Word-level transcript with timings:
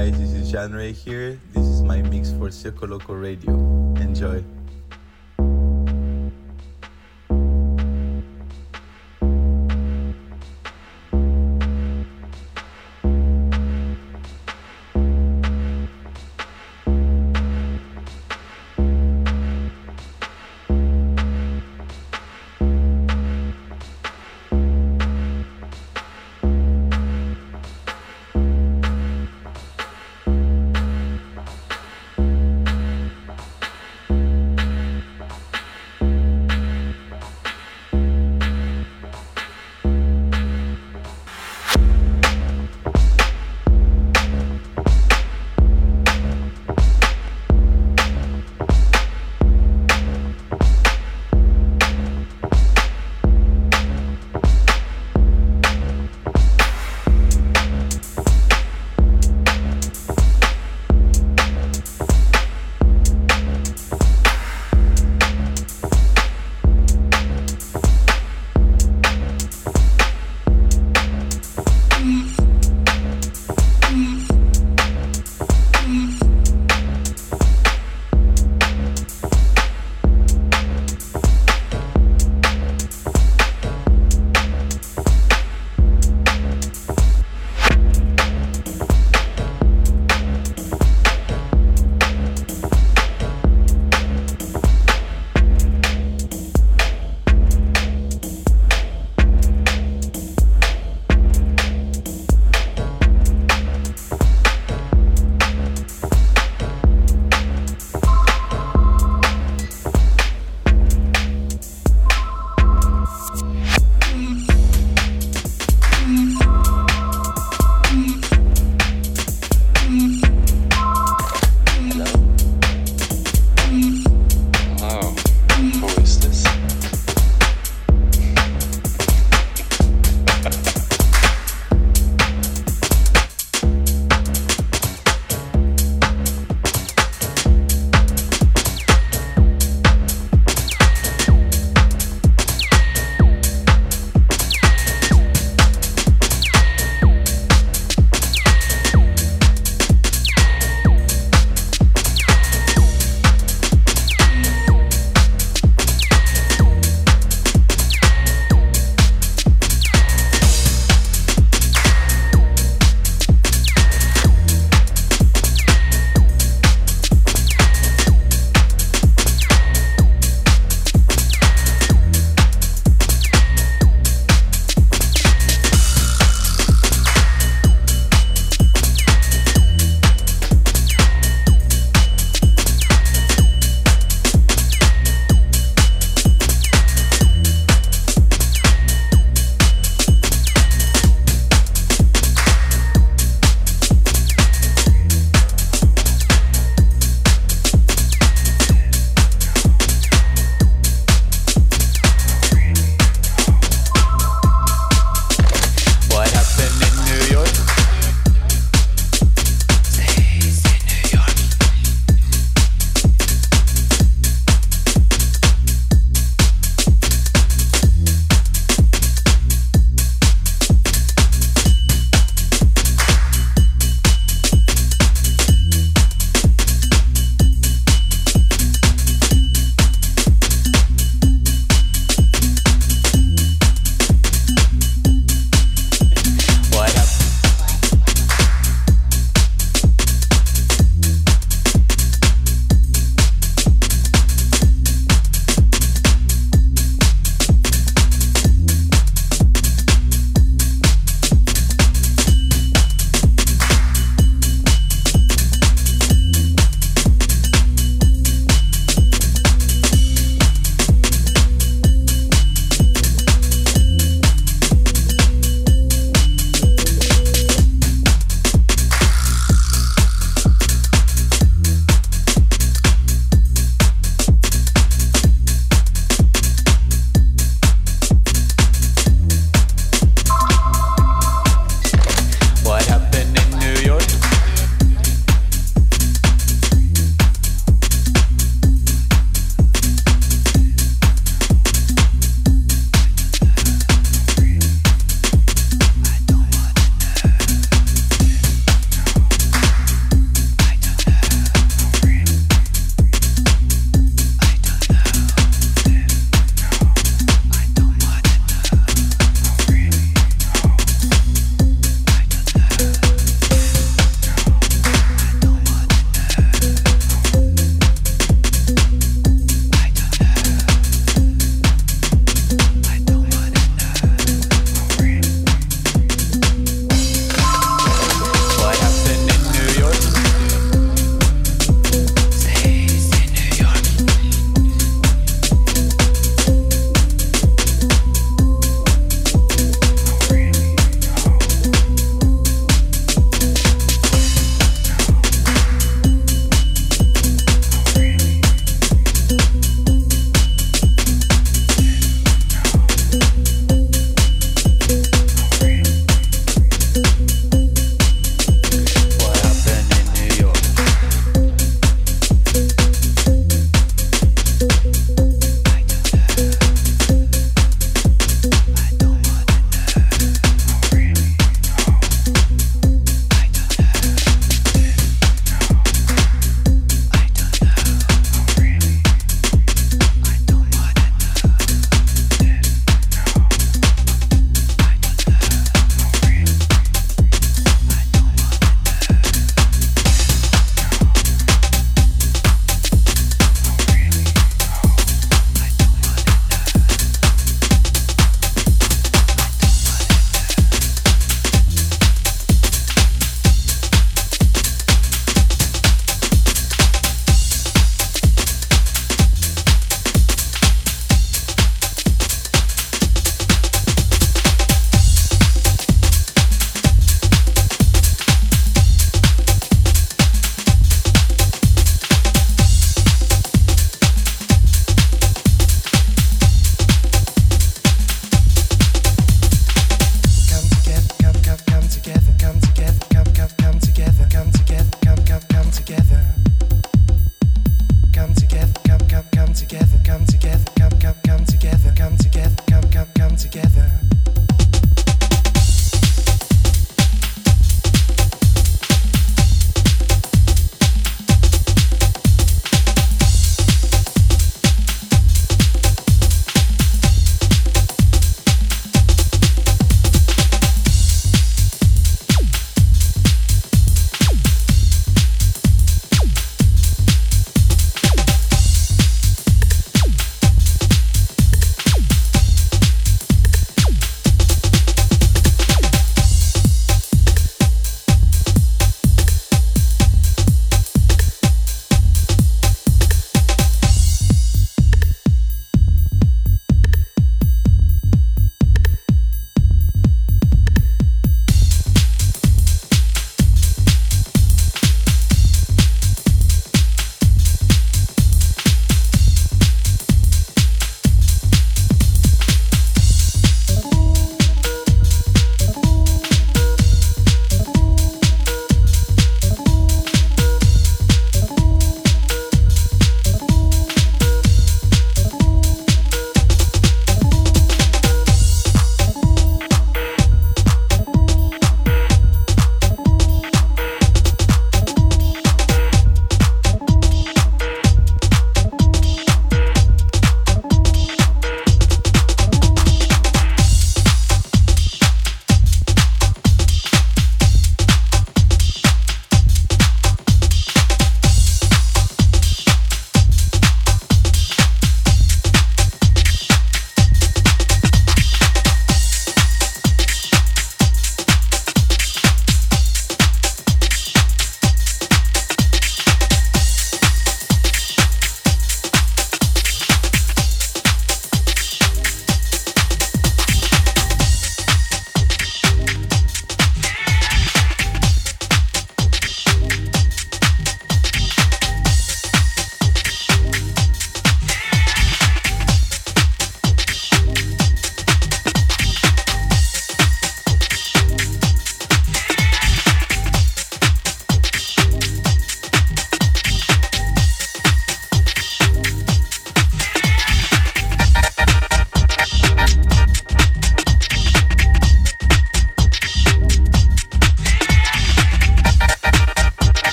guys, 0.00 0.18
this 0.18 0.32
is 0.32 0.50
Jan 0.50 0.72
Ray 0.72 0.92
here. 0.92 1.38
This 1.52 1.66
is 1.66 1.82
my 1.82 2.00
mix 2.00 2.30
for 2.32 2.48
Circo 2.48 2.88
Loco 2.88 3.12
Radio. 3.12 3.52
Enjoy. 4.00 4.42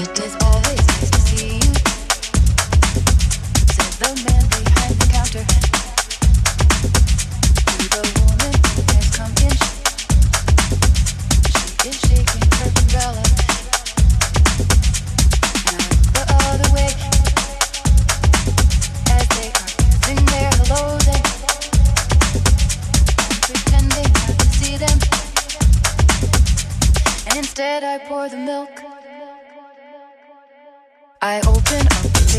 It 0.00 0.18
is 0.20 0.36
always 0.42 0.86
nice 0.86 1.10
to 1.10 1.18
see 1.20 1.54
you, 1.54 1.72
the 3.98 4.10
man 4.24 4.44
behind 4.48 4.94
the 5.00 5.06
counter. 5.12 5.67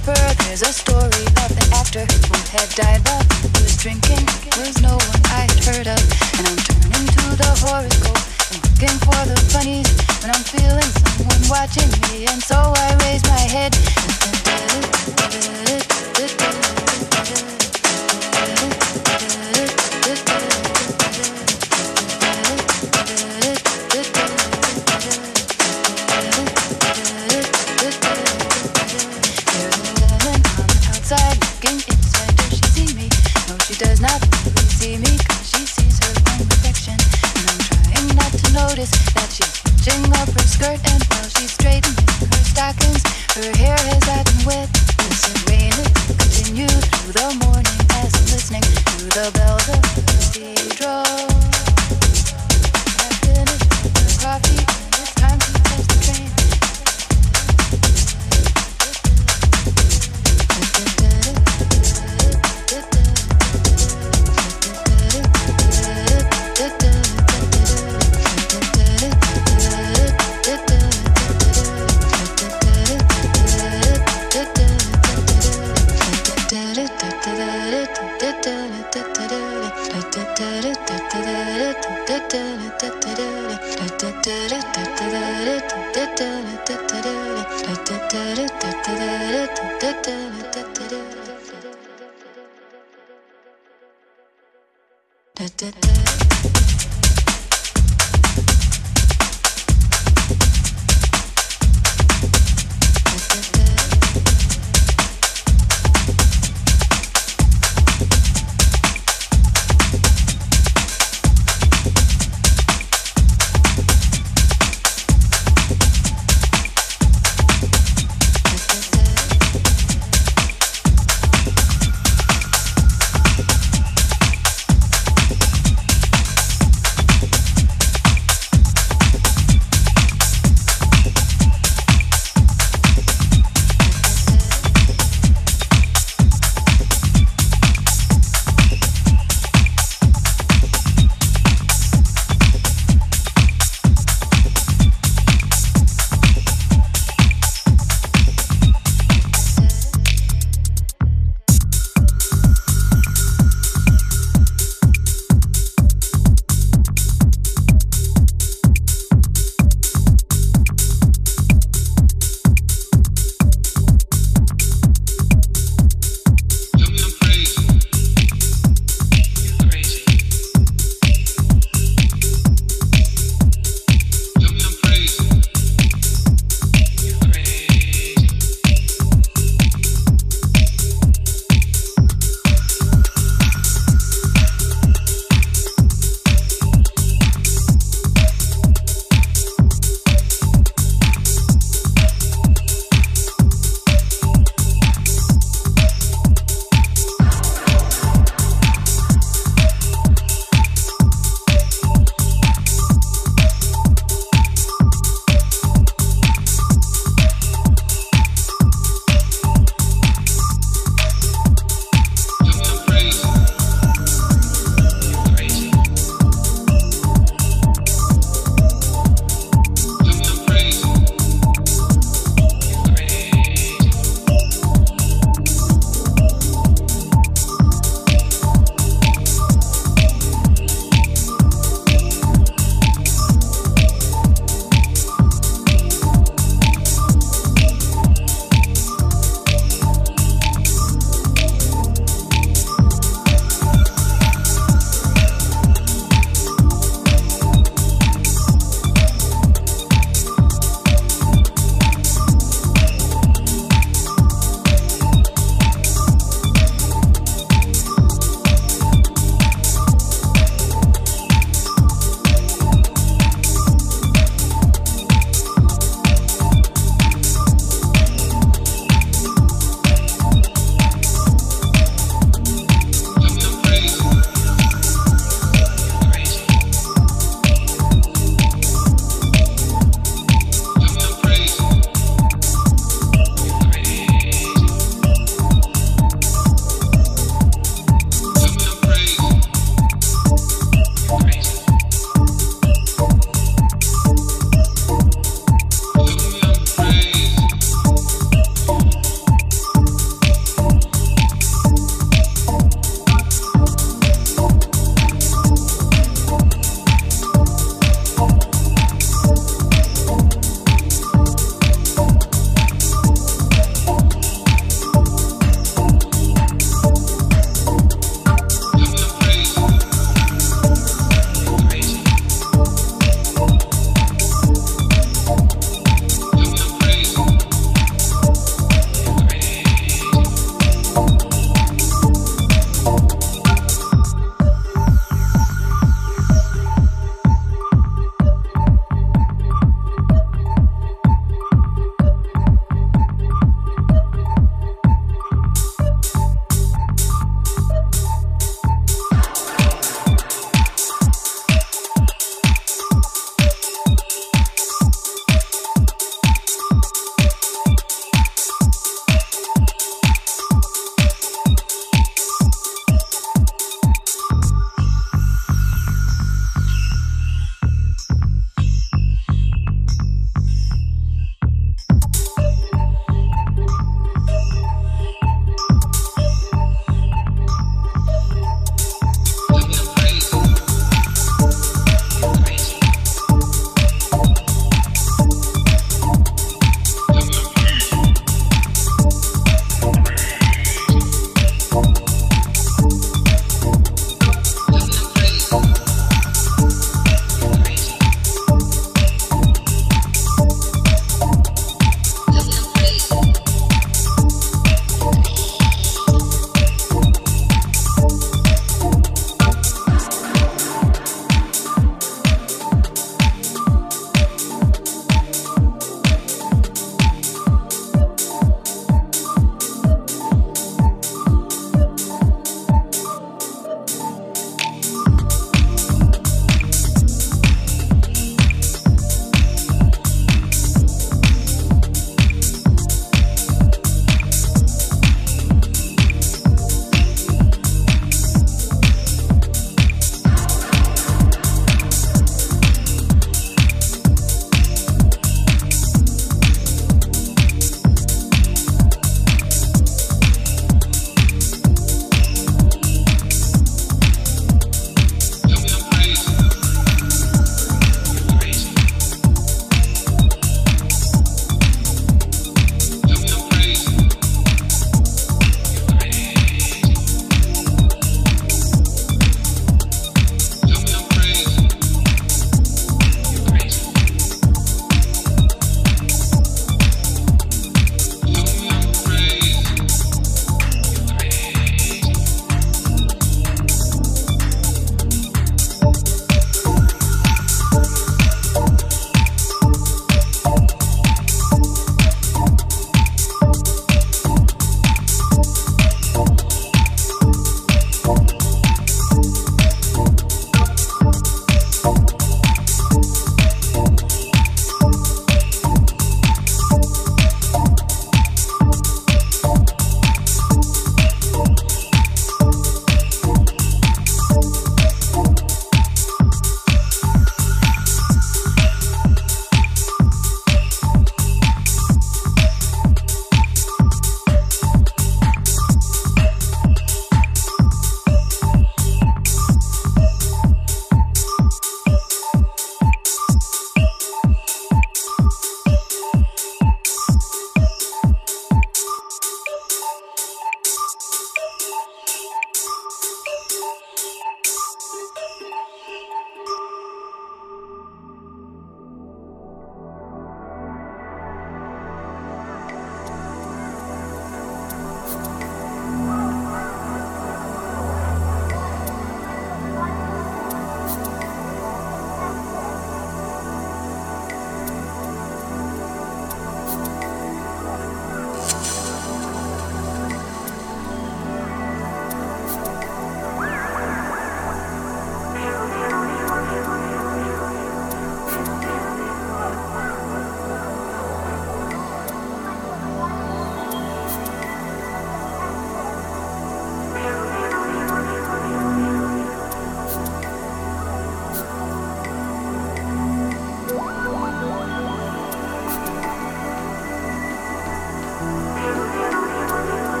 paper, 0.00 0.34
there's 0.44 0.62
a 0.62 0.72
story 0.72 1.24
about 1.28 1.50
the 1.50 1.66
actor 1.74 2.04
who 2.28 2.36
had 2.50 2.68
died 2.74 3.00
while 3.06 3.24
he 3.40 3.48
was 3.62 3.76
drinking. 3.76 4.24
Was 4.56 4.80
no 4.82 4.96
one 4.96 5.20
I'd 5.32 5.50
heard 5.64 5.88
of, 5.88 6.00
and 6.38 6.48
I'm 6.48 6.56
turning 6.56 7.06
to 7.06 7.24
the 7.36 7.50
horoscope 7.60 8.20
and 8.52 8.60
looking 8.64 8.96
for 9.00 9.20
the 9.26 9.36
funnies. 9.52 9.88
When 10.22 10.30
I'm 10.30 10.44
feeling 10.44 10.90
someone 11.00 11.42
watching 11.48 11.90
me, 12.08 12.26
and 12.26 12.42
so 12.42 12.56
I 12.56 12.96
raise 13.04 13.24
my 13.24 13.40
head. 13.40 13.70